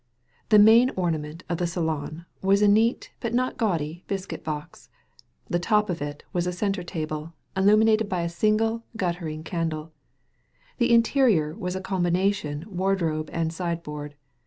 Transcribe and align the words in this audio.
The 0.49 0.57
main 0.57 0.89
ornament 0.95 1.43
of 1.47 1.59
the 1.59 1.67
salon 1.67 2.25
was 2.41 2.63
a 2.63 2.67
neat 2.67 3.11
but 3.19 3.35
not 3.35 3.55
gaudy 3.57 4.03
biscuit 4.07 4.43
box. 4.43 4.89
The 5.47 5.59
top 5.59 5.91
of 5.91 6.01
it 6.01 6.23
was 6.33 6.47
a 6.47 6.51
centre 6.51 6.81
table, 6.81 7.33
illuminated 7.55 8.09
by 8.09 8.21
a 8.21 8.27
single, 8.29 8.83
guttering 8.97 9.43
candle; 9.43 9.91
the 10.79 10.91
interior 10.91 11.53
was 11.53 11.75
a 11.75 11.81
*' 11.81 11.81
combination'* 11.91 12.65
wardrobe 12.67 13.29
and 13.31 13.53
sideboard. 13.53 14.15